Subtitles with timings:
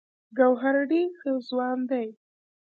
[0.37, 2.07] ګوهر ډې ښۀ ځوان دی